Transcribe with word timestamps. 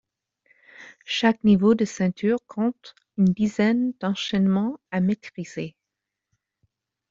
Chaque 1.05 1.43
niveau 1.43 1.75
de 1.75 1.85
ceintures 1.85 2.39
comptent 2.47 2.95
une 3.19 3.25
dizaine 3.25 3.93
d'enchaînements 3.99 4.79
à 4.89 4.99
maîtriser. 4.99 5.75